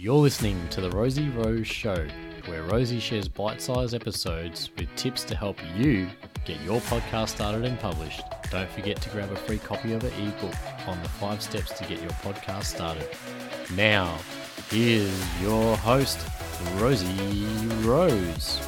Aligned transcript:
You're 0.00 0.14
listening 0.14 0.68
to 0.68 0.80
The 0.80 0.92
Rosie 0.92 1.28
Rose 1.30 1.66
Show, 1.66 2.06
where 2.46 2.62
Rosie 2.62 3.00
shares 3.00 3.26
bite 3.26 3.60
sized 3.60 3.96
episodes 3.96 4.70
with 4.78 4.94
tips 4.94 5.24
to 5.24 5.34
help 5.34 5.58
you 5.76 6.08
get 6.44 6.60
your 6.60 6.80
podcast 6.82 7.30
started 7.30 7.64
and 7.64 7.76
published. 7.80 8.22
Don't 8.52 8.70
forget 8.70 9.02
to 9.02 9.10
grab 9.10 9.32
a 9.32 9.34
free 9.34 9.58
copy 9.58 9.94
of 9.94 10.02
her 10.02 10.12
ebook 10.22 10.54
on 10.86 11.02
the 11.02 11.08
five 11.08 11.42
steps 11.42 11.76
to 11.76 11.84
get 11.86 12.00
your 12.00 12.12
podcast 12.22 12.66
started. 12.66 13.08
Now, 13.74 14.16
here's 14.70 15.42
your 15.42 15.76
host, 15.78 16.24
Rosie 16.76 17.16
Rose. 17.82 18.60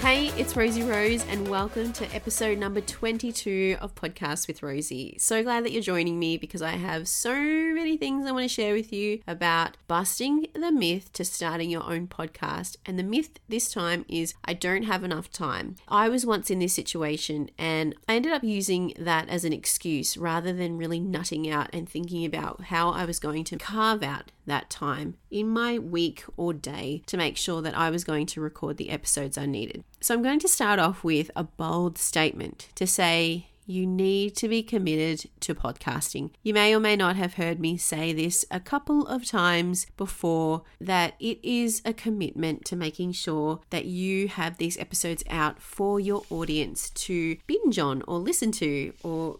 Hey, 0.00 0.28
it's 0.38 0.56
Rosie 0.56 0.84
Rose, 0.84 1.26
and 1.26 1.48
welcome 1.48 1.92
to 1.94 2.14
episode 2.14 2.56
number 2.56 2.80
22 2.80 3.78
of 3.80 3.96
Podcast 3.96 4.46
with 4.46 4.62
Rosie. 4.62 5.16
So 5.18 5.42
glad 5.42 5.64
that 5.64 5.72
you're 5.72 5.82
joining 5.82 6.20
me 6.20 6.38
because 6.38 6.62
I 6.62 6.70
have 6.70 7.08
so 7.08 7.34
many 7.34 7.96
things 7.96 8.24
I 8.24 8.30
want 8.30 8.44
to 8.44 8.48
share 8.48 8.74
with 8.74 8.92
you 8.92 9.20
about 9.26 9.76
busting 9.88 10.46
the 10.54 10.70
myth 10.70 11.12
to 11.14 11.24
starting 11.24 11.68
your 11.68 11.82
own 11.82 12.06
podcast. 12.06 12.76
And 12.86 12.96
the 12.96 13.02
myth 13.02 13.40
this 13.48 13.70
time 13.72 14.04
is 14.08 14.34
I 14.44 14.54
don't 14.54 14.84
have 14.84 15.02
enough 15.02 15.30
time. 15.30 15.74
I 15.88 16.08
was 16.08 16.24
once 16.24 16.48
in 16.48 16.60
this 16.60 16.72
situation 16.72 17.50
and 17.58 17.94
I 18.08 18.14
ended 18.14 18.32
up 18.32 18.44
using 18.44 18.94
that 18.98 19.28
as 19.28 19.44
an 19.44 19.52
excuse 19.52 20.16
rather 20.16 20.52
than 20.52 20.78
really 20.78 21.00
nutting 21.00 21.50
out 21.50 21.70
and 21.72 21.88
thinking 21.88 22.24
about 22.24 22.66
how 22.66 22.90
I 22.90 23.04
was 23.04 23.18
going 23.18 23.42
to 23.44 23.58
carve 23.58 24.04
out 24.04 24.30
that 24.48 24.70
time 24.70 25.16
in 25.30 25.48
my 25.48 25.78
week 25.78 26.24
or 26.36 26.52
day 26.52 27.02
to 27.06 27.16
make 27.16 27.36
sure 27.36 27.62
that 27.62 27.76
I 27.76 27.90
was 27.90 28.04
going 28.04 28.26
to 28.26 28.40
record 28.40 28.76
the 28.76 28.90
episodes 28.90 29.38
I 29.38 29.46
needed. 29.46 29.84
So 30.00 30.14
I'm 30.14 30.22
going 30.22 30.40
to 30.40 30.48
start 30.48 30.78
off 30.78 31.04
with 31.04 31.30
a 31.36 31.44
bold 31.44 31.98
statement 31.98 32.68
to 32.74 32.86
say 32.86 33.48
you 33.68 33.86
need 33.86 34.34
to 34.34 34.48
be 34.48 34.62
committed 34.62 35.30
to 35.40 35.54
podcasting. 35.54 36.30
You 36.42 36.54
may 36.54 36.74
or 36.74 36.80
may 36.80 36.96
not 36.96 37.16
have 37.16 37.34
heard 37.34 37.60
me 37.60 37.76
say 37.76 38.14
this 38.14 38.44
a 38.50 38.60
couple 38.60 39.06
of 39.06 39.26
times 39.26 39.86
before 39.98 40.62
that 40.80 41.14
it 41.20 41.38
is 41.42 41.82
a 41.84 41.92
commitment 41.92 42.64
to 42.64 42.76
making 42.76 43.12
sure 43.12 43.60
that 43.68 43.84
you 43.84 44.28
have 44.28 44.56
these 44.56 44.78
episodes 44.78 45.22
out 45.28 45.60
for 45.60 46.00
your 46.00 46.22
audience 46.30 46.88
to 46.90 47.36
binge 47.46 47.78
on 47.78 48.02
or 48.08 48.18
listen 48.18 48.52
to 48.52 48.94
or 49.02 49.38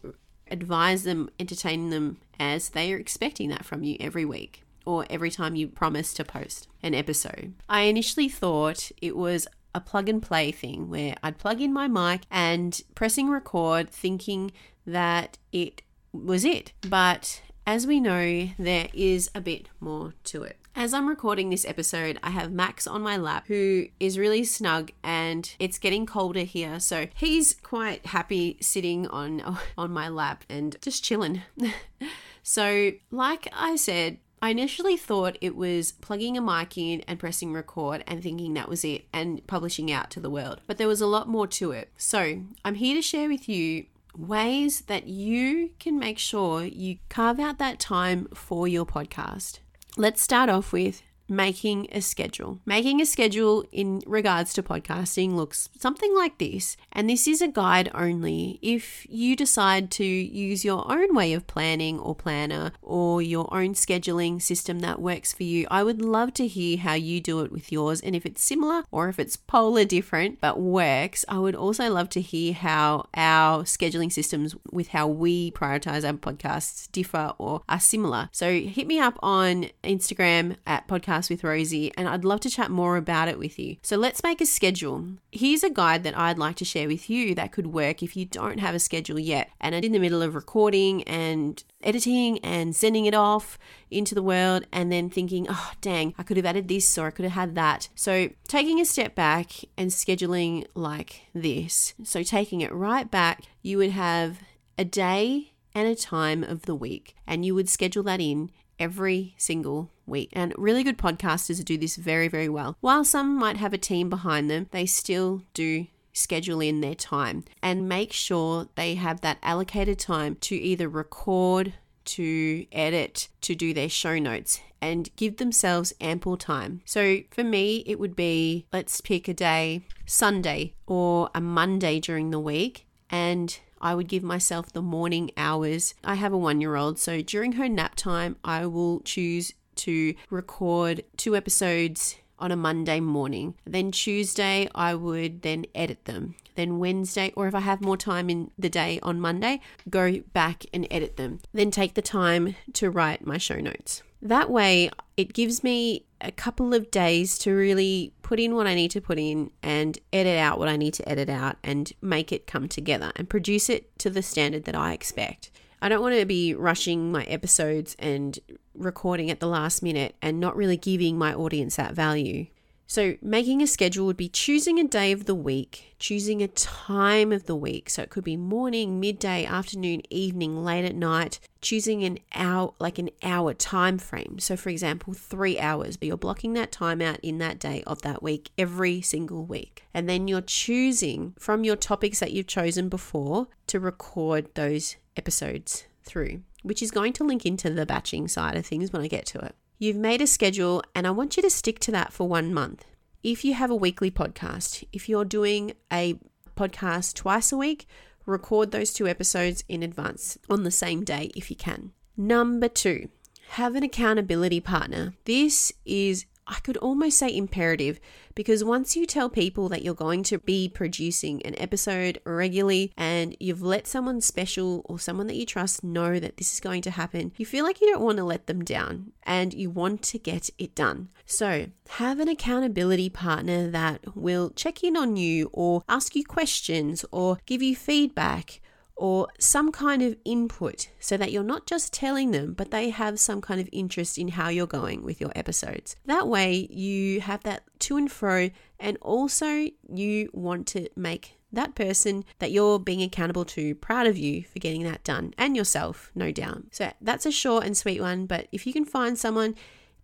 advise 0.50 1.04
them, 1.04 1.30
entertain 1.40 1.88
them 1.88 2.18
as 2.38 2.70
they 2.70 2.92
are 2.92 2.98
expecting 2.98 3.48
that 3.48 3.64
from 3.64 3.82
you 3.82 3.96
every 3.98 4.26
week 4.26 4.62
or 4.88 5.04
every 5.10 5.30
time 5.30 5.54
you 5.54 5.68
promise 5.68 6.14
to 6.14 6.24
post 6.24 6.66
an 6.82 6.94
episode. 6.94 7.52
I 7.68 7.82
initially 7.82 8.30
thought 8.30 8.90
it 9.02 9.14
was 9.14 9.46
a 9.74 9.82
plug 9.82 10.08
and 10.08 10.22
play 10.22 10.50
thing 10.50 10.88
where 10.88 11.14
I'd 11.22 11.36
plug 11.36 11.60
in 11.60 11.74
my 11.74 11.88
mic 11.88 12.22
and 12.30 12.80
pressing 12.94 13.28
record 13.28 13.90
thinking 13.90 14.50
that 14.86 15.36
it 15.52 15.82
was 16.10 16.42
it. 16.42 16.72
But 16.88 17.42
as 17.66 17.86
we 17.86 18.00
know, 18.00 18.48
there 18.58 18.88
is 18.94 19.30
a 19.34 19.42
bit 19.42 19.68
more 19.78 20.14
to 20.24 20.42
it. 20.42 20.56
As 20.74 20.94
I'm 20.94 21.06
recording 21.06 21.50
this 21.50 21.66
episode, 21.66 22.18
I 22.22 22.30
have 22.30 22.50
Max 22.50 22.86
on 22.86 23.02
my 23.02 23.18
lap 23.18 23.44
who 23.48 23.88
is 24.00 24.18
really 24.18 24.42
snug 24.42 24.90
and 25.04 25.54
it's 25.58 25.78
getting 25.78 26.06
colder 26.06 26.44
here. 26.44 26.80
So 26.80 27.08
he's 27.14 27.56
quite 27.62 28.06
happy 28.06 28.56
sitting 28.62 29.06
on 29.08 29.58
on 29.76 29.90
my 29.90 30.08
lap 30.08 30.44
and 30.48 30.78
just 30.80 31.04
chilling. 31.04 31.42
so, 32.42 32.92
like 33.10 33.48
I 33.52 33.76
said, 33.76 34.16
I 34.40 34.50
initially 34.50 34.96
thought 34.96 35.36
it 35.40 35.56
was 35.56 35.92
plugging 35.92 36.36
a 36.36 36.40
mic 36.40 36.78
in 36.78 37.02
and 37.08 37.18
pressing 37.18 37.52
record 37.52 38.04
and 38.06 38.22
thinking 38.22 38.54
that 38.54 38.68
was 38.68 38.84
it 38.84 39.06
and 39.12 39.44
publishing 39.46 39.90
out 39.90 40.10
to 40.10 40.20
the 40.20 40.30
world. 40.30 40.60
But 40.66 40.78
there 40.78 40.88
was 40.88 41.00
a 41.00 41.06
lot 41.06 41.28
more 41.28 41.46
to 41.48 41.72
it. 41.72 41.90
So 41.96 42.42
I'm 42.64 42.74
here 42.76 42.94
to 42.94 43.02
share 43.02 43.28
with 43.28 43.48
you 43.48 43.86
ways 44.16 44.82
that 44.82 45.06
you 45.06 45.70
can 45.78 45.98
make 45.98 46.18
sure 46.18 46.64
you 46.64 46.98
carve 47.08 47.38
out 47.38 47.58
that 47.58 47.78
time 47.78 48.28
for 48.34 48.66
your 48.66 48.86
podcast. 48.86 49.58
Let's 49.96 50.22
start 50.22 50.48
off 50.48 50.72
with 50.72 51.02
making 51.28 51.88
a 51.92 52.00
schedule. 52.00 52.60
Making 52.64 53.00
a 53.00 53.06
schedule 53.06 53.64
in 53.72 54.02
regards 54.06 54.52
to 54.54 54.62
podcasting 54.62 55.34
looks 55.34 55.68
something 55.78 56.14
like 56.16 56.38
this, 56.38 56.76
and 56.92 57.08
this 57.08 57.28
is 57.28 57.42
a 57.42 57.48
guide 57.48 57.90
only. 57.94 58.58
If 58.62 59.06
you 59.08 59.36
decide 59.36 59.90
to 59.92 60.04
use 60.04 60.64
your 60.64 60.90
own 60.90 61.14
way 61.14 61.32
of 61.32 61.46
planning 61.46 61.98
or 61.98 62.14
planner 62.14 62.72
or 62.82 63.20
your 63.22 63.52
own 63.54 63.74
scheduling 63.74 64.40
system 64.40 64.80
that 64.80 65.00
works 65.00 65.32
for 65.32 65.42
you, 65.42 65.66
I 65.70 65.82
would 65.82 66.00
love 66.00 66.32
to 66.34 66.46
hear 66.46 66.78
how 66.78 66.94
you 66.94 67.20
do 67.20 67.40
it 67.40 67.52
with 67.52 67.70
yours 67.70 68.00
and 68.00 68.16
if 68.16 68.24
it's 68.24 68.42
similar 68.42 68.84
or 68.90 69.08
if 69.08 69.18
it's 69.18 69.36
polar 69.36 69.84
different 69.84 70.40
but 70.40 70.58
works. 70.60 71.24
I 71.28 71.38
would 71.38 71.54
also 71.54 71.90
love 71.90 72.08
to 72.10 72.20
hear 72.20 72.52
how 72.52 73.08
our 73.14 73.64
scheduling 73.64 74.12
systems 74.12 74.54
with 74.70 74.88
how 74.88 75.06
we 75.06 75.50
prioritize 75.50 76.06
our 76.06 76.14
podcasts 76.14 76.90
differ 76.92 77.32
or 77.38 77.62
are 77.68 77.80
similar. 77.80 78.28
So 78.32 78.52
hit 78.52 78.86
me 78.86 78.98
up 78.98 79.18
on 79.22 79.66
Instagram 79.84 80.56
at 80.66 80.88
podcast 80.88 81.17
with 81.28 81.42
Rosie, 81.42 81.92
and 81.96 82.08
I'd 82.08 82.24
love 82.24 82.40
to 82.40 82.50
chat 82.50 82.70
more 82.70 82.96
about 82.96 83.28
it 83.28 83.38
with 83.38 83.58
you. 83.58 83.76
So 83.82 83.96
let's 83.96 84.22
make 84.22 84.40
a 84.40 84.46
schedule. 84.46 85.04
Here's 85.32 85.64
a 85.64 85.70
guide 85.70 86.04
that 86.04 86.16
I'd 86.16 86.38
like 86.38 86.56
to 86.56 86.64
share 86.64 86.86
with 86.86 87.10
you 87.10 87.34
that 87.34 87.52
could 87.52 87.68
work 87.68 88.02
if 88.02 88.16
you 88.16 88.24
don't 88.24 88.58
have 88.58 88.74
a 88.74 88.78
schedule 88.78 89.18
yet 89.18 89.50
and 89.60 89.74
are 89.74 89.78
in 89.78 89.92
the 89.92 89.98
middle 89.98 90.22
of 90.22 90.34
recording 90.34 91.02
and 91.04 91.62
editing 91.82 92.38
and 92.40 92.74
sending 92.74 93.06
it 93.06 93.14
off 93.14 93.58
into 93.90 94.14
the 94.14 94.22
world 94.22 94.64
and 94.72 94.92
then 94.92 95.10
thinking, 95.10 95.46
oh, 95.48 95.72
dang, 95.80 96.14
I 96.18 96.22
could 96.22 96.36
have 96.36 96.46
added 96.46 96.68
this 96.68 96.98
or 96.98 97.06
I 97.08 97.10
could 97.10 97.24
have 97.24 97.32
had 97.32 97.54
that. 97.54 97.88
So, 97.94 98.30
taking 98.46 98.80
a 98.80 98.84
step 98.84 99.14
back 99.14 99.52
and 99.76 99.90
scheduling 99.90 100.66
like 100.74 101.22
this. 101.34 101.94
So, 102.04 102.22
taking 102.22 102.60
it 102.60 102.72
right 102.72 103.10
back, 103.10 103.42
you 103.62 103.78
would 103.78 103.90
have 103.90 104.38
a 104.76 104.84
day 104.84 105.52
and 105.74 105.86
a 105.88 105.94
time 105.94 106.42
of 106.42 106.62
the 106.62 106.74
week, 106.74 107.14
and 107.26 107.44
you 107.44 107.54
would 107.54 107.68
schedule 107.68 108.02
that 108.04 108.20
in 108.20 108.50
every 108.78 109.34
single 109.36 109.90
week. 110.08 110.30
And 110.32 110.54
really 110.56 110.82
good 110.82 110.98
podcasters 110.98 111.64
do 111.64 111.78
this 111.78 111.96
very, 111.96 112.28
very 112.28 112.48
well. 112.48 112.76
While 112.80 113.04
some 113.04 113.36
might 113.38 113.58
have 113.58 113.72
a 113.72 113.78
team 113.78 114.08
behind 114.08 114.50
them, 114.50 114.68
they 114.70 114.86
still 114.86 115.42
do 115.54 115.86
schedule 116.12 116.60
in 116.60 116.80
their 116.80 116.94
time 116.94 117.44
and 117.62 117.88
make 117.88 118.12
sure 118.12 118.68
they 118.74 118.94
have 118.96 119.20
that 119.20 119.38
allocated 119.42 119.98
time 119.98 120.36
to 120.40 120.56
either 120.56 120.88
record, 120.88 121.74
to 122.04 122.66
edit, 122.72 123.28
to 123.42 123.54
do 123.54 123.72
their 123.72 123.88
show 123.88 124.18
notes 124.18 124.60
and 124.80 125.14
give 125.16 125.36
themselves 125.36 125.92
ample 126.00 126.36
time. 126.36 126.80
So 126.84 127.20
for 127.30 127.44
me, 127.44 127.82
it 127.86 127.98
would 127.98 128.16
be 128.16 128.66
let's 128.72 129.00
pick 129.00 129.28
a 129.28 129.34
day, 129.34 129.82
Sunday 130.06 130.74
or 130.86 131.30
a 131.34 131.40
Monday 131.40 132.00
during 132.00 132.30
the 132.30 132.40
week, 132.40 132.86
and 133.10 133.58
I 133.80 133.94
would 133.94 134.08
give 134.08 134.22
myself 134.22 134.72
the 134.72 134.82
morning 134.82 135.30
hours. 135.36 135.94
I 136.04 136.14
have 136.14 136.32
a 136.32 136.38
one 136.38 136.60
year 136.60 136.76
old, 136.76 136.98
so 136.98 137.20
during 137.22 137.52
her 137.52 137.68
nap 137.68 137.94
time, 137.94 138.36
I 138.44 138.66
will 138.66 139.00
choose 139.00 139.52
to 139.78 140.14
record 140.30 141.04
two 141.16 141.34
episodes 141.34 142.16
on 142.38 142.52
a 142.52 142.56
Monday 142.56 143.00
morning. 143.00 143.54
Then 143.64 143.90
Tuesday, 143.90 144.68
I 144.74 144.94
would 144.94 145.42
then 145.42 145.66
edit 145.74 146.04
them. 146.04 146.36
Then 146.54 146.78
Wednesday, 146.78 147.32
or 147.36 147.46
if 147.46 147.54
I 147.54 147.60
have 147.60 147.80
more 147.80 147.96
time 147.96 148.30
in 148.30 148.50
the 148.58 148.68
day 148.68 148.98
on 149.02 149.20
Monday, 149.20 149.60
go 149.88 150.20
back 150.32 150.64
and 150.72 150.86
edit 150.90 151.16
them. 151.16 151.40
Then 151.52 151.70
take 151.70 151.94
the 151.94 152.02
time 152.02 152.56
to 152.74 152.90
write 152.90 153.26
my 153.26 153.38
show 153.38 153.60
notes. 153.60 154.02
That 154.20 154.50
way, 154.50 154.90
it 155.16 155.32
gives 155.32 155.62
me 155.62 156.06
a 156.20 156.32
couple 156.32 156.74
of 156.74 156.90
days 156.90 157.38
to 157.38 157.52
really 157.52 158.12
put 158.22 158.40
in 158.40 158.56
what 158.56 158.66
I 158.66 158.74
need 158.74 158.90
to 158.92 159.00
put 159.00 159.18
in 159.18 159.52
and 159.62 159.96
edit 160.12 160.36
out 160.36 160.58
what 160.58 160.68
I 160.68 160.76
need 160.76 160.94
to 160.94 161.08
edit 161.08 161.28
out 161.28 161.56
and 161.62 161.92
make 162.02 162.32
it 162.32 162.46
come 162.46 162.68
together 162.68 163.12
and 163.14 163.28
produce 163.28 163.70
it 163.70 163.96
to 164.00 164.10
the 164.10 164.22
standard 164.22 164.64
that 164.64 164.74
I 164.74 164.92
expect. 164.92 165.52
I 165.80 165.88
don't 165.88 166.02
want 166.02 166.18
to 166.18 166.26
be 166.26 166.54
rushing 166.54 167.12
my 167.12 167.22
episodes 167.24 167.94
and 168.00 168.36
recording 168.78 169.30
at 169.30 169.40
the 169.40 169.46
last 169.46 169.82
minute 169.82 170.14
and 170.22 170.40
not 170.40 170.56
really 170.56 170.76
giving 170.76 171.18
my 171.18 171.34
audience 171.34 171.76
that 171.76 171.94
value. 171.94 172.46
So, 172.90 173.16
making 173.20 173.60
a 173.60 173.66
schedule 173.66 174.06
would 174.06 174.16
be 174.16 174.30
choosing 174.30 174.80
a 174.80 174.88
day 174.88 175.12
of 175.12 175.26
the 175.26 175.34
week, 175.34 175.94
choosing 175.98 176.42
a 176.42 176.48
time 176.48 177.32
of 177.32 177.44
the 177.44 177.54
week. 177.54 177.90
So, 177.90 178.00
it 178.00 178.08
could 178.08 178.24
be 178.24 178.38
morning, 178.38 178.98
midday, 178.98 179.44
afternoon, 179.44 180.00
evening, 180.08 180.64
late 180.64 180.86
at 180.86 180.94
night, 180.94 181.38
choosing 181.60 182.02
an 182.02 182.18
hour, 182.34 182.72
like 182.80 182.98
an 182.98 183.10
hour 183.22 183.52
time 183.52 183.98
frame. 183.98 184.38
So, 184.38 184.56
for 184.56 184.70
example, 184.70 185.12
three 185.12 185.60
hours, 185.60 185.98
but 185.98 186.08
you're 186.08 186.16
blocking 186.16 186.54
that 186.54 186.72
time 186.72 187.02
out 187.02 187.20
in 187.20 187.36
that 187.38 187.58
day 187.58 187.82
of 187.86 188.00
that 188.02 188.22
week 188.22 188.48
every 188.56 189.02
single 189.02 189.44
week. 189.44 189.84
And 189.92 190.08
then 190.08 190.26
you're 190.26 190.40
choosing 190.40 191.34
from 191.38 191.64
your 191.64 191.76
topics 191.76 192.20
that 192.20 192.32
you've 192.32 192.46
chosen 192.46 192.88
before 192.88 193.48
to 193.66 193.78
record 193.78 194.48
those 194.54 194.96
episodes 195.14 195.84
through, 196.04 196.40
which 196.62 196.82
is 196.82 196.90
going 196.90 197.12
to 197.14 197.24
link 197.24 197.46
into 197.46 197.70
the 197.70 197.86
batching 197.86 198.28
side 198.28 198.56
of 198.56 198.66
things 198.66 198.92
when 198.92 199.02
I 199.02 199.08
get 199.08 199.26
to 199.26 199.38
it. 199.38 199.54
You've 199.78 199.96
made 199.96 200.20
a 200.20 200.26
schedule, 200.26 200.82
and 200.94 201.06
I 201.06 201.10
want 201.10 201.36
you 201.36 201.42
to 201.42 201.50
stick 201.50 201.78
to 201.80 201.92
that 201.92 202.12
for 202.12 202.28
one 202.28 202.52
month. 202.52 202.84
If 203.22 203.44
you 203.44 203.54
have 203.54 203.70
a 203.70 203.76
weekly 203.76 204.10
podcast, 204.10 204.84
if 204.92 205.08
you're 205.08 205.24
doing 205.24 205.72
a 205.92 206.18
podcast 206.56 207.14
twice 207.14 207.52
a 207.52 207.56
week, 207.56 207.86
record 208.26 208.72
those 208.72 208.92
two 208.92 209.06
episodes 209.06 209.64
in 209.68 209.82
advance 209.82 210.38
on 210.50 210.64
the 210.64 210.70
same 210.70 211.04
day 211.04 211.30
if 211.34 211.50
you 211.50 211.56
can. 211.56 211.92
Number 212.16 212.68
two, 212.68 213.08
have 213.50 213.74
an 213.74 213.82
accountability 213.82 214.60
partner. 214.60 215.14
This 215.24 215.72
is 215.84 216.26
I 216.48 216.60
could 216.60 216.78
almost 216.78 217.18
say 217.18 217.34
imperative 217.34 218.00
because 218.34 218.64
once 218.64 218.96
you 218.96 219.04
tell 219.04 219.28
people 219.28 219.68
that 219.68 219.82
you're 219.82 219.94
going 219.94 220.22
to 220.24 220.38
be 220.38 220.68
producing 220.68 221.42
an 221.42 221.54
episode 221.58 222.20
regularly 222.24 222.92
and 222.96 223.36
you've 223.38 223.62
let 223.62 223.86
someone 223.86 224.22
special 224.22 224.82
or 224.86 224.98
someone 224.98 225.26
that 225.26 225.36
you 225.36 225.44
trust 225.44 225.84
know 225.84 226.18
that 226.18 226.38
this 226.38 226.54
is 226.54 226.60
going 226.60 226.80
to 226.82 226.90
happen, 226.90 227.32
you 227.36 227.44
feel 227.44 227.64
like 227.64 227.80
you 227.80 227.92
don't 227.92 228.02
want 228.02 228.16
to 228.16 228.24
let 228.24 228.46
them 228.46 228.64
down 228.64 229.12
and 229.24 229.52
you 229.52 229.68
want 229.68 230.02
to 230.04 230.18
get 230.18 230.48
it 230.58 230.74
done. 230.74 231.10
So, 231.26 231.66
have 231.90 232.18
an 232.18 232.28
accountability 232.28 233.10
partner 233.10 233.70
that 233.70 234.16
will 234.16 234.50
check 234.50 234.82
in 234.82 234.96
on 234.96 235.16
you 235.16 235.50
or 235.52 235.82
ask 235.88 236.16
you 236.16 236.24
questions 236.24 237.04
or 237.12 237.38
give 237.44 237.60
you 237.60 237.76
feedback 237.76 238.60
or 238.98 239.28
some 239.38 239.70
kind 239.70 240.02
of 240.02 240.16
input 240.24 240.88
so 240.98 241.16
that 241.16 241.30
you're 241.30 241.44
not 241.44 241.66
just 241.66 241.92
telling 241.92 242.32
them, 242.32 242.52
but 242.52 242.72
they 242.72 242.90
have 242.90 243.20
some 243.20 243.40
kind 243.40 243.60
of 243.60 243.68
interest 243.72 244.18
in 244.18 244.28
how 244.28 244.48
you're 244.48 244.66
going 244.66 245.04
with 245.04 245.20
your 245.20 245.30
episodes. 245.36 245.94
That 246.06 246.26
way, 246.26 246.66
you 246.68 247.20
have 247.20 247.44
that 247.44 247.62
to 247.80 247.96
and 247.96 248.10
fro, 248.10 248.50
and 248.80 248.98
also 249.00 249.68
you 249.88 250.30
want 250.34 250.66
to 250.68 250.88
make 250.96 251.38
that 251.52 251.76
person 251.76 252.24
that 252.40 252.50
you're 252.50 252.78
being 252.80 253.02
accountable 253.02 253.44
to 253.44 253.74
proud 253.76 254.06
of 254.06 254.18
you 254.18 254.42
for 254.42 254.58
getting 254.58 254.82
that 254.82 255.04
done 255.04 255.32
and 255.38 255.56
yourself, 255.56 256.10
no 256.14 256.32
doubt. 256.32 256.64
So 256.72 256.92
that's 257.00 257.24
a 257.24 257.30
short 257.30 257.64
and 257.64 257.76
sweet 257.76 258.00
one, 258.00 258.26
but 258.26 258.48
if 258.50 258.66
you 258.66 258.72
can 258.72 258.84
find 258.84 259.16
someone 259.16 259.54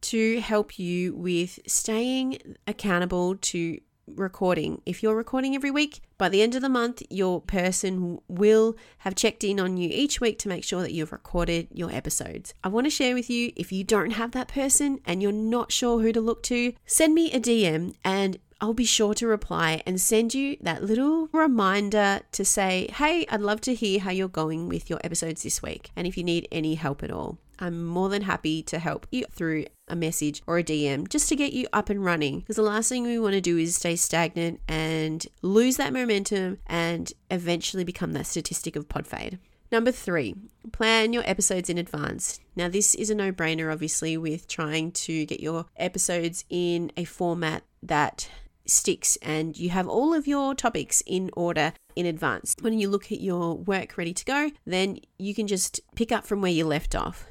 to 0.02 0.41
help 0.41 0.79
you 0.79 1.14
with 1.14 1.58
staying 1.67 2.56
accountable 2.67 3.37
to 3.37 3.81
recording. 4.06 4.83
If 4.87 5.03
you're 5.03 5.15
recording 5.15 5.55
every 5.55 5.71
week, 5.71 6.01
by 6.19 6.29
the 6.29 6.43
end 6.43 6.55
of 6.55 6.62
the 6.62 6.69
month, 6.69 7.03
your 7.11 7.41
person 7.41 8.19
will 8.29 8.77
have 8.99 9.15
checked 9.15 9.45
in 9.45 9.59
on 9.59 9.77
you 9.77 9.89
each 9.93 10.21
week 10.21 10.39
to 10.41 10.49
make 10.49 10.65
sure 10.65 10.83
that 10.83 10.93
you've 10.93 11.12
recorded 11.12 11.69
your 11.73 11.91
episodes. 11.91 12.55
I 12.62 12.69
want 12.69 12.87
to 12.87 12.91
share 12.91 13.15
with 13.15 13.29
you 13.31 13.53
if 13.56 13.73
you 13.73 13.85
don't 13.85 14.12
have 14.12 14.33
that 14.33 14.49
person 14.49 15.01
and 15.05 15.23
you're 15.23 15.33
not 15.33 15.73
sure 15.73 16.01
who 16.01 16.12
to 16.12 16.21
look 16.21 16.43
to, 16.45 16.73
send 16.87 17.15
me 17.15 17.33
a 17.33 17.41
DM 17.41 17.95
and 18.05 18.39
I'll 18.64 18.72
be 18.72 18.87
sure 18.87 19.12
to 19.16 19.26
reply 19.26 19.82
and 19.84 20.00
send 20.00 20.32
you 20.32 20.56
that 20.62 20.82
little 20.82 21.28
reminder 21.32 22.22
to 22.32 22.46
say, 22.46 22.88
hey, 22.94 23.26
I'd 23.28 23.43
love 23.43 23.61
to 23.61 23.75
hear 23.75 24.00
how 24.00 24.11
you're 24.11 24.26
going 24.26 24.70
with 24.70 24.88
your 24.88 24.99
episodes 25.05 25.43
this 25.43 25.61
week. 25.61 25.90
And 25.94 26.06
if 26.06 26.16
you 26.16 26.25
need 26.25 26.49
any 26.50 26.76
help 26.76 27.02
at 27.02 27.11
all, 27.11 27.37
I'm 27.58 27.84
more 27.84 28.08
than 28.08 28.22
happy 28.22 28.62
to 28.62 28.78
help 28.78 29.06
you 29.11 29.26
through 29.31 29.66
a 29.87 29.94
message 29.94 30.43
or 30.46 30.56
a 30.56 30.64
DM 30.64 31.11
just 31.11 31.28
to 31.28 31.37
get 31.37 31.52
you 31.52 31.69
up 31.75 31.90
and 31.90 32.02
running. 32.02 32.38
Because 32.38 32.56
the 32.56 32.62
last 32.62 32.88
thing 32.88 33.02
we 33.02 33.19
want 33.19 33.34
to 33.34 33.43
do 33.43 33.58
is 33.58 33.76
stay 33.76 33.96
stagnant 33.96 34.62
and 34.67 35.26
lose 35.43 35.76
that 35.76 35.93
momentum 35.93 36.56
and 36.67 37.12
eventually 37.31 37.84
become 37.84 38.14
that 38.14 38.26
statistic 38.26 38.76
of 38.76 38.88
pod 38.88 39.06
fade. 39.06 39.40
Number 39.70 39.93
three, 39.93 40.37
plan 40.72 41.12
your 41.12 41.25
episodes 41.26 41.69
in 41.69 41.76
advance. 41.76 42.40
Now, 42.56 42.70
this 42.70 42.94
is 42.94 43.10
a 43.10 43.14
no 43.14 43.31
brainer, 43.31 43.70
obviously, 43.70 44.17
with 44.17 44.49
trying 44.49 44.93
to 44.93 45.26
get 45.26 45.40
your 45.40 45.67
episodes 45.76 46.46
in 46.49 46.93
a 46.96 47.05
format 47.05 47.64
that 47.82 48.31
sticks 48.66 49.16
and 49.22 49.56
you 49.58 49.70
have 49.70 49.88
all 49.88 50.14
of 50.14 50.26
your 50.26 50.55
topics 50.55 51.02
in 51.06 51.31
order 51.34 51.72
in 51.96 52.06
advance. 52.06 52.55
When 52.61 52.78
you 52.78 52.88
look 52.88 53.12
at 53.12 53.20
your 53.20 53.56
work 53.56 53.96
ready 53.96 54.14
to 54.14 54.25
go, 54.25 54.50
then 54.66 54.99
you 55.19 55.34
can 55.34 55.46
just 55.46 55.81
pick 55.94 56.12
up 56.12 56.26
from 56.26 56.40
where 56.40 56.50
you 56.50 56.66
left 56.66 56.94
off. 56.94 57.26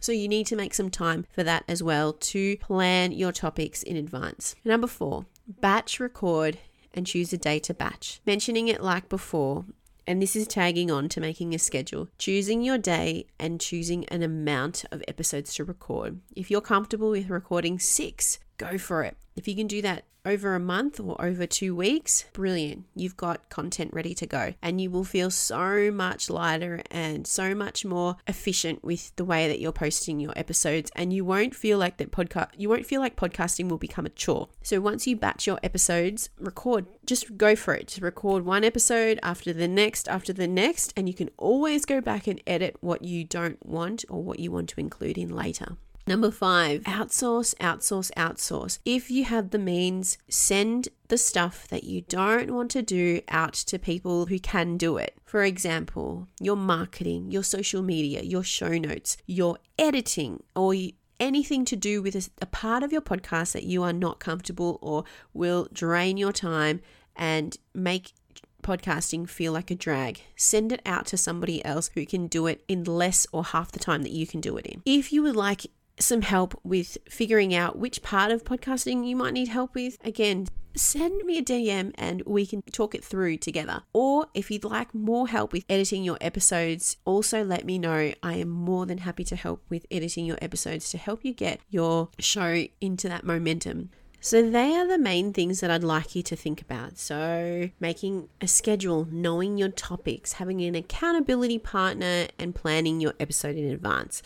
So 0.00 0.12
you 0.12 0.28
need 0.28 0.46
to 0.46 0.56
make 0.56 0.74
some 0.74 0.90
time 0.90 1.26
for 1.32 1.42
that 1.42 1.64
as 1.66 1.82
well 1.82 2.12
to 2.12 2.56
plan 2.58 3.12
your 3.12 3.32
topics 3.32 3.82
in 3.82 3.96
advance. 3.96 4.54
Number 4.64 4.86
four, 4.86 5.26
batch 5.48 5.98
record 5.98 6.58
and 6.94 7.06
choose 7.06 7.32
a 7.32 7.38
day 7.38 7.58
to 7.60 7.74
batch. 7.74 8.20
Mentioning 8.24 8.68
it 8.68 8.82
like 8.82 9.08
before, 9.08 9.64
and 10.06 10.22
this 10.22 10.34
is 10.34 10.46
tagging 10.46 10.90
on 10.90 11.08
to 11.10 11.20
making 11.20 11.54
a 11.54 11.58
schedule, 11.58 12.08
choosing 12.16 12.62
your 12.62 12.78
day 12.78 13.26
and 13.38 13.60
choosing 13.60 14.06
an 14.06 14.22
amount 14.22 14.84
of 14.90 15.02
episodes 15.06 15.52
to 15.54 15.64
record. 15.64 16.20
If 16.34 16.50
you're 16.50 16.60
comfortable 16.60 17.10
with 17.10 17.28
recording 17.28 17.78
six, 17.78 18.38
go 18.58 18.78
for 18.78 19.02
it. 19.02 19.16
If 19.36 19.46
you 19.46 19.54
can 19.54 19.68
do 19.68 19.80
that 19.82 20.04
over 20.24 20.54
a 20.54 20.60
month 20.60 21.00
or 21.00 21.20
over 21.24 21.46
two 21.46 21.74
weeks, 21.74 22.24
brilliant. 22.32 22.84
You've 22.94 23.16
got 23.16 23.48
content 23.48 23.94
ready 23.94 24.14
to 24.14 24.26
go 24.26 24.54
and 24.60 24.80
you 24.80 24.90
will 24.90 25.04
feel 25.04 25.30
so 25.30 25.90
much 25.90 26.28
lighter 26.28 26.82
and 26.90 27.26
so 27.26 27.54
much 27.54 27.84
more 27.84 28.16
efficient 28.26 28.84
with 28.84 29.14
the 29.16 29.24
way 29.24 29.48
that 29.48 29.60
you're 29.60 29.72
posting 29.72 30.20
your 30.20 30.34
episodes 30.36 30.90
and 30.94 31.12
you 31.12 31.24
won't 31.24 31.54
feel 31.54 31.78
like 31.78 31.96
that 31.96 32.10
podcast 32.10 32.48
you 32.56 32.68
won't 32.68 32.84
feel 32.84 33.00
like 33.00 33.16
podcasting 33.16 33.68
will 33.68 33.78
become 33.78 34.04
a 34.04 34.10
chore. 34.10 34.48
So 34.62 34.80
once 34.80 35.06
you 35.06 35.16
batch 35.16 35.46
your 35.46 35.60
episodes, 35.62 36.28
record, 36.38 36.86
just 37.06 37.38
go 37.38 37.56
for 37.56 37.74
it. 37.74 37.88
Just 37.88 38.02
record 38.02 38.44
one 38.44 38.64
episode 38.64 39.18
after 39.22 39.52
the 39.52 39.68
next 39.68 40.08
after 40.08 40.32
the 40.32 40.48
next 40.48 40.92
and 40.96 41.08
you 41.08 41.14
can 41.14 41.30
always 41.38 41.84
go 41.86 42.00
back 42.00 42.26
and 42.26 42.42
edit 42.46 42.76
what 42.80 43.02
you 43.02 43.24
don't 43.24 43.64
want 43.64 44.04
or 44.08 44.22
what 44.22 44.40
you 44.40 44.50
want 44.50 44.68
to 44.70 44.80
include 44.80 45.16
in 45.16 45.34
later. 45.34 45.76
Number 46.08 46.30
five, 46.30 46.84
outsource, 46.84 47.54
outsource, 47.56 48.10
outsource. 48.12 48.78
If 48.86 49.10
you 49.10 49.24
have 49.24 49.50
the 49.50 49.58
means, 49.58 50.16
send 50.26 50.88
the 51.08 51.18
stuff 51.18 51.68
that 51.68 51.84
you 51.84 52.00
don't 52.00 52.50
want 52.50 52.70
to 52.70 52.80
do 52.80 53.20
out 53.28 53.52
to 53.52 53.78
people 53.78 54.24
who 54.24 54.38
can 54.38 54.78
do 54.78 54.96
it. 54.96 55.14
For 55.26 55.44
example, 55.44 56.26
your 56.40 56.56
marketing, 56.56 57.30
your 57.30 57.42
social 57.42 57.82
media, 57.82 58.22
your 58.22 58.42
show 58.42 58.78
notes, 58.78 59.18
your 59.26 59.58
editing, 59.78 60.42
or 60.56 60.74
anything 61.20 61.66
to 61.66 61.76
do 61.76 62.00
with 62.00 62.30
a, 62.40 62.46
part 62.46 62.82
of 62.82 62.90
your 62.90 63.02
podcast 63.02 63.52
that 63.52 63.64
you 63.64 63.82
are 63.82 63.92
not 63.92 64.18
comfortable 64.18 64.78
or 64.80 65.04
will 65.34 65.68
drain 65.74 66.16
your 66.16 66.32
time 66.32 66.80
and 67.16 67.58
make 67.74 68.14
podcasting 68.62 69.28
feel 69.28 69.52
like 69.52 69.70
a 69.70 69.74
drag, 69.74 70.22
send 70.36 70.72
it 70.72 70.80
out 70.86 71.04
to 71.04 71.18
somebody 71.18 71.62
else 71.66 71.90
who 71.92 72.06
can 72.06 72.28
do 72.28 72.46
it 72.46 72.64
in 72.66 72.84
less 72.84 73.26
or 73.30 73.44
half 73.44 73.70
the 73.72 73.78
time 73.78 74.02
that 74.02 74.12
you 74.12 74.26
can 74.26 74.40
do 74.40 74.56
it 74.56 74.64
in. 74.64 74.82
If 74.86 75.12
you 75.12 75.22
would 75.22 75.36
like 75.36 75.66
some 76.00 76.22
help 76.22 76.58
with 76.64 76.98
figuring 77.08 77.54
out 77.54 77.78
which 77.78 78.02
part 78.02 78.30
of 78.30 78.44
podcasting 78.44 79.06
you 79.06 79.16
might 79.16 79.32
need 79.32 79.48
help 79.48 79.74
with, 79.74 79.98
again, 80.04 80.46
send 80.74 81.24
me 81.24 81.38
a 81.38 81.42
DM 81.42 81.92
and 81.96 82.22
we 82.26 82.46
can 82.46 82.62
talk 82.72 82.94
it 82.94 83.04
through 83.04 83.36
together. 83.36 83.82
Or 83.92 84.26
if 84.34 84.50
you'd 84.50 84.64
like 84.64 84.94
more 84.94 85.28
help 85.28 85.52
with 85.52 85.64
editing 85.68 86.04
your 86.04 86.18
episodes, 86.20 86.96
also 87.04 87.44
let 87.44 87.64
me 87.64 87.78
know. 87.78 88.12
I 88.22 88.34
am 88.34 88.48
more 88.48 88.86
than 88.86 88.98
happy 88.98 89.24
to 89.24 89.36
help 89.36 89.64
with 89.68 89.86
editing 89.90 90.24
your 90.24 90.38
episodes 90.40 90.90
to 90.90 90.98
help 90.98 91.24
you 91.24 91.32
get 91.32 91.60
your 91.68 92.10
show 92.18 92.64
into 92.80 93.08
that 93.08 93.24
momentum. 93.24 93.90
So, 94.20 94.50
they 94.50 94.74
are 94.74 94.86
the 94.86 94.98
main 94.98 95.32
things 95.32 95.60
that 95.60 95.70
I'd 95.70 95.84
like 95.84 96.14
you 96.14 96.22
to 96.24 96.36
think 96.36 96.60
about. 96.60 96.98
So, 96.98 97.70
making 97.78 98.28
a 98.40 98.48
schedule, 98.48 99.06
knowing 99.10 99.58
your 99.58 99.68
topics, 99.68 100.34
having 100.34 100.60
an 100.62 100.74
accountability 100.74 101.58
partner, 101.58 102.26
and 102.38 102.54
planning 102.54 103.00
your 103.00 103.14
episode 103.20 103.56
in 103.56 103.70
advance. 103.70 104.22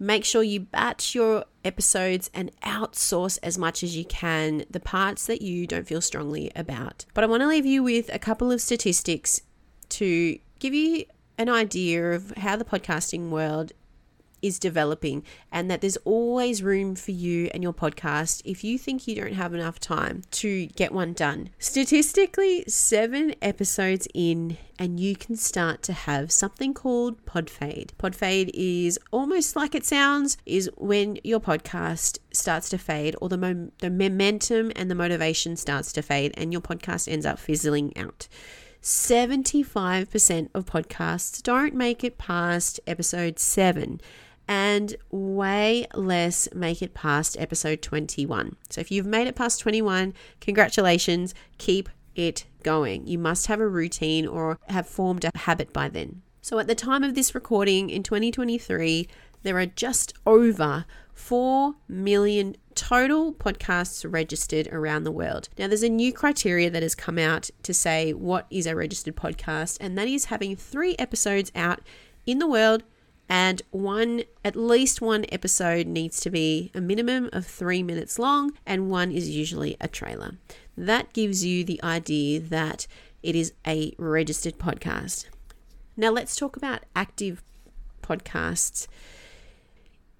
Make 0.00 0.24
sure 0.24 0.42
you 0.42 0.60
batch 0.60 1.14
your 1.14 1.44
episodes 1.64 2.30
and 2.34 2.50
outsource 2.62 3.38
as 3.42 3.58
much 3.58 3.82
as 3.82 3.96
you 3.96 4.04
can 4.04 4.64
the 4.70 4.80
parts 4.80 5.26
that 5.26 5.42
you 5.42 5.66
don't 5.66 5.86
feel 5.86 6.00
strongly 6.00 6.50
about. 6.56 7.04
But 7.14 7.24
I 7.24 7.26
want 7.26 7.42
to 7.42 7.48
leave 7.48 7.66
you 7.66 7.82
with 7.82 8.12
a 8.12 8.18
couple 8.18 8.50
of 8.50 8.60
statistics 8.60 9.42
to 9.90 10.38
give 10.58 10.74
you 10.74 11.04
an 11.38 11.48
idea 11.48 12.12
of 12.12 12.32
how 12.38 12.56
the 12.56 12.64
podcasting 12.64 13.30
world 13.30 13.72
is 14.44 14.58
developing 14.58 15.24
and 15.50 15.70
that 15.70 15.80
there's 15.80 15.96
always 16.04 16.62
room 16.62 16.94
for 16.94 17.12
you 17.12 17.48
and 17.54 17.62
your 17.62 17.72
podcast 17.72 18.42
if 18.44 18.62
you 18.62 18.78
think 18.78 19.08
you 19.08 19.14
don't 19.16 19.32
have 19.32 19.54
enough 19.54 19.80
time 19.80 20.22
to 20.30 20.66
get 20.66 20.92
one 20.92 21.14
done. 21.14 21.48
Statistically, 21.58 22.62
seven 22.68 23.34
episodes 23.40 24.06
in, 24.12 24.58
and 24.78 25.00
you 25.00 25.16
can 25.16 25.34
start 25.34 25.82
to 25.82 25.94
have 25.94 26.30
something 26.30 26.74
called 26.74 27.24
pod 27.24 27.48
fade. 27.48 27.94
Pod 27.96 28.14
fade 28.14 28.50
is 28.52 28.98
almost 29.10 29.56
like 29.56 29.74
it 29.74 29.86
sounds, 29.86 30.36
is 30.44 30.70
when 30.76 31.16
your 31.24 31.40
podcast 31.40 32.18
starts 32.30 32.68
to 32.68 32.76
fade 32.76 33.16
or 33.22 33.30
the, 33.30 33.38
mom- 33.38 33.72
the 33.78 33.90
momentum 33.90 34.70
and 34.76 34.90
the 34.90 34.94
motivation 34.94 35.56
starts 35.56 35.90
to 35.94 36.02
fade 36.02 36.34
and 36.36 36.52
your 36.52 36.60
podcast 36.60 37.10
ends 37.10 37.24
up 37.24 37.38
fizzling 37.38 37.96
out. 37.96 38.28
75% 38.82 40.50
of 40.52 40.66
podcasts 40.66 41.42
don't 41.42 41.72
make 41.72 42.04
it 42.04 42.18
past 42.18 42.78
episode 42.86 43.38
7 43.38 43.98
and 44.46 44.94
way 45.10 45.86
less 45.94 46.48
make 46.54 46.82
it 46.82 46.94
past 46.94 47.36
episode 47.38 47.82
21. 47.82 48.56
So 48.70 48.80
if 48.80 48.90
you've 48.90 49.06
made 49.06 49.26
it 49.26 49.36
past 49.36 49.60
21, 49.60 50.14
congratulations, 50.40 51.34
keep 51.58 51.88
it 52.14 52.44
going. 52.62 53.06
You 53.06 53.18
must 53.18 53.46
have 53.46 53.60
a 53.60 53.68
routine 53.68 54.26
or 54.26 54.58
have 54.68 54.86
formed 54.86 55.24
a 55.24 55.36
habit 55.36 55.72
by 55.72 55.88
then. 55.88 56.22
So 56.42 56.58
at 56.58 56.66
the 56.66 56.74
time 56.74 57.02
of 57.02 57.14
this 57.14 57.34
recording 57.34 57.90
in 57.90 58.02
2023, 58.02 59.08
there 59.42 59.58
are 59.58 59.66
just 59.66 60.14
over 60.26 60.84
4 61.14 61.74
million 61.88 62.56
total 62.74 63.32
podcasts 63.32 64.04
registered 64.10 64.66
around 64.68 65.04
the 65.04 65.12
world. 65.12 65.48
Now, 65.58 65.68
there's 65.68 65.82
a 65.82 65.88
new 65.88 66.12
criteria 66.12 66.70
that 66.70 66.82
has 66.82 66.94
come 66.94 67.18
out 67.18 67.50
to 67.62 67.72
say 67.72 68.12
what 68.12 68.46
is 68.50 68.66
a 68.66 68.74
registered 68.74 69.16
podcast, 69.16 69.78
and 69.80 69.96
that 69.96 70.08
is 70.08 70.26
having 70.26 70.56
three 70.56 70.96
episodes 70.98 71.52
out 71.54 71.80
in 72.26 72.38
the 72.38 72.48
world 72.48 72.82
and 73.28 73.62
one 73.70 74.24
at 74.44 74.56
least 74.56 75.00
one 75.00 75.24
episode 75.30 75.86
needs 75.86 76.20
to 76.20 76.30
be 76.30 76.70
a 76.74 76.80
minimum 76.80 77.30
of 77.32 77.46
3 77.46 77.82
minutes 77.82 78.18
long 78.18 78.52
and 78.66 78.90
one 78.90 79.10
is 79.10 79.30
usually 79.30 79.76
a 79.80 79.88
trailer. 79.88 80.36
That 80.76 81.12
gives 81.12 81.44
you 81.44 81.64
the 81.64 81.82
idea 81.82 82.40
that 82.40 82.86
it 83.22 83.34
is 83.34 83.52
a 83.66 83.94
registered 83.98 84.58
podcast. 84.58 85.26
Now 85.96 86.10
let's 86.10 86.36
talk 86.36 86.56
about 86.56 86.84
active 86.94 87.42
podcasts. 88.02 88.86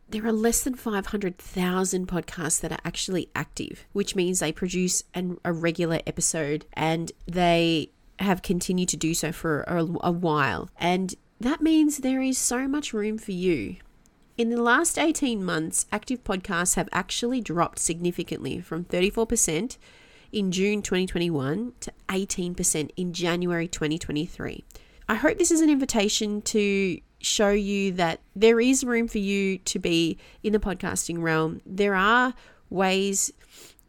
there 0.09 0.27
are 0.27 0.33
less 0.33 0.63
than 0.63 0.75
500,000 0.75 2.07
podcasts 2.07 2.61
that 2.61 2.71
are 2.71 2.79
actually 2.85 3.29
active, 3.35 3.85
which 3.93 4.15
means 4.15 4.39
they 4.39 4.53
produce 4.53 5.03
an, 5.13 5.39
a 5.45 5.53
regular 5.53 6.01
episode 6.07 6.67
and 6.75 7.11
they 7.27 7.91
have 8.21 8.43
continued 8.43 8.89
to 8.91 8.97
do 8.97 9.13
so 9.13 9.33
for 9.33 9.63
a, 9.63 9.79
a 10.03 10.13
while. 10.13 10.71
And 10.79 11.15
that 11.45 11.61
means 11.61 11.99
there 11.99 12.23
is 12.23 12.39
so 12.39 12.67
much 12.67 12.95
room 12.95 13.19
for 13.19 13.33
you. 13.33 13.77
In 14.39 14.49
the 14.49 14.61
last 14.61 14.99
18 14.99 15.45
months, 15.45 15.87
active 15.93 16.25
podcasts 16.25 16.75
have 16.75 16.89
actually 16.91 17.41
dropped 17.41 17.79
significantly 17.79 18.61
from 18.61 18.85
34% 18.87 19.77
in 20.33 20.51
June 20.51 20.81
2021 20.81 21.73
to 21.81 21.93
18% 22.09 22.91
in 22.97 23.13
January 23.13 23.69
2023. 23.69 24.65
I 25.07 25.15
hope 25.17 25.37
this 25.37 25.51
is 25.51 25.61
an 25.61 25.69
invitation 25.69 26.41
to 26.43 26.99
show 27.21 27.51
you 27.51 27.93
that 27.93 28.21
there 28.35 28.59
is 28.59 28.83
room 28.83 29.07
for 29.07 29.19
you 29.19 29.59
to 29.59 29.79
be 29.79 30.19
in 30.43 30.55
the 30.55 30.59
podcasting 30.59 31.23
realm. 31.23 31.61
There 31.67 31.95
are 31.95 32.33
ways 32.71 33.33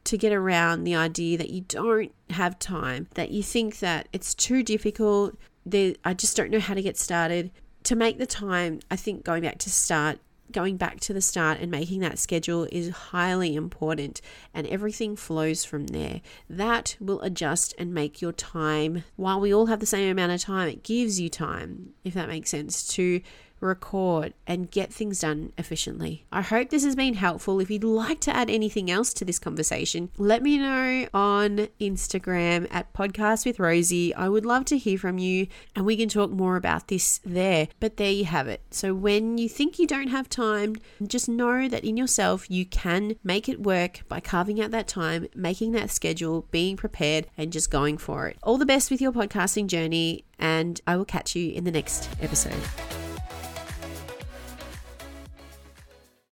to 0.04 0.18
get 0.18 0.34
around 0.34 0.84
the 0.84 0.96
idea 0.96 1.38
that 1.38 1.50
you 1.50 1.62
don't 1.62 2.12
have 2.32 2.60
time, 2.60 3.08
that 3.16 3.32
you 3.32 3.42
think 3.42 3.80
that 3.80 4.10
it's 4.14 4.36
too 4.36 4.62
difficult, 4.62 5.36
that 5.66 5.98
I 6.04 6.14
just 6.14 6.38
don't 6.38 6.52
know 6.52 6.60
how 6.60 6.74
to 6.74 6.82
get 6.82 6.98
started. 6.98 7.52
To 7.84 7.96
make 7.96 8.18
the 8.18 8.26
time, 8.26 8.80
I 8.90 8.96
think 8.96 9.24
going 9.24 9.44
back 9.44 9.60
to 9.60 9.70
start 9.70 10.20
going 10.52 10.78
back 10.78 11.00
to 11.00 11.14
the 11.14 11.22
start 11.22 11.60
and 11.60 11.72
making 11.72 12.02
that 12.02 12.20
schedule 12.20 12.68
is 12.72 12.90
highly 12.90 13.56
important 13.56 14.22
and 14.54 14.68
everything 14.68 15.16
flows 15.16 15.66
from 15.66 15.88
there. 15.88 16.22
That 16.50 16.96
will 17.00 17.22
adjust 17.22 17.74
and 17.78 17.94
make 17.94 18.22
your 18.22 18.32
time, 18.32 19.04
while 19.16 19.40
we 19.40 19.54
all 19.54 19.66
have 19.68 19.80
the 19.80 19.86
same 19.86 20.10
amount 20.10 20.32
of 20.32 20.42
time, 20.42 20.70
it 20.70 20.84
gives 20.84 21.20
you 21.20 21.30
time, 21.30 21.94
if 22.04 22.14
that 22.14 22.30
makes 22.30 22.50
sense, 22.50 22.86
to 22.90 23.22
record, 23.60 24.34
and 24.48 24.72
get 24.72 24.94
things 24.94 25.20
done 25.20 25.52
efficiently. 25.58 26.26
I 26.32 26.42
hope 26.42 26.70
this 26.70 26.84
has 26.84 26.96
been 26.96 27.16
helpful. 27.16 27.60
If 27.60 27.70
you'd 27.70 27.84
like 27.84 28.20
to 28.22 28.36
add 28.36 28.50
anything 28.50 28.92
else 28.92 29.14
to 29.16 29.26
this 29.26 29.40
conversation, 29.40 30.12
let 30.18 30.44
me 30.44 30.58
know 30.58 31.08
on 31.14 31.68
Instagram 31.80 32.68
at 32.72 32.94
Podcast 32.94 33.46
with 33.46 33.60
Rosie. 33.60 34.14
I 34.14 34.30
would 34.30 34.46
love 34.46 34.66
to 34.66 34.78
hear 34.78 34.98
from 34.98 35.18
you 35.18 35.48
and 35.76 35.86
we 35.86 35.98
can 35.98 36.10
talk 36.10 36.32
more 36.32 36.56
about 36.56 36.88
this 36.88 37.20
there. 37.26 37.68
But 37.80 37.98
there 37.98 38.12
you 38.12 38.26
have 38.26 38.48
it. 38.48 38.62
So 38.72 38.94
when 38.94 39.38
you 39.38 39.50
think 39.50 39.80
you 39.80 39.88
don't 39.88 40.10
have 40.10 40.30
time, 40.30 40.76
just 41.06 41.28
know 41.28 41.68
that 41.68 41.84
in 41.84 41.98
yourself 41.98 42.50
you 42.50 42.66
can 42.66 43.16
make 43.24 43.50
it 43.50 43.62
work 43.62 44.02
by 44.08 44.20
carving 44.20 44.62
out 44.62 44.72
that 44.72 44.88
time, 44.88 45.28
making 45.36 45.72
that 45.74 45.90
schedule, 45.90 46.48
being 46.52 46.78
prepared, 46.78 47.28
and 47.38 47.52
just 47.52 47.72
going 47.72 47.98
for 47.98 48.28
it. 48.28 48.38
All 48.44 48.58
the 48.58 48.66
best 48.66 48.92
with 48.92 49.02
your 49.02 49.12
podcasting 49.12 49.68
journey, 49.68 50.26
and 50.40 50.80
I 50.86 50.98
will 50.98 51.06
catch 51.06 51.36
you 51.36 51.52
in 51.52 51.64
the 51.64 51.72
next 51.72 52.10
episode. 52.22 52.62